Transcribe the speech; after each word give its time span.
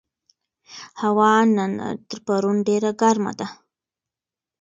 هوا 1.01 1.33
نن 1.55 1.71
تر 2.09 2.19
پرون 2.25 2.57
ډېره 2.67 2.91
ګرمه 3.01 3.33
ده. 3.39 3.47